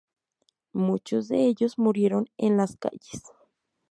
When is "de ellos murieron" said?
1.27-2.27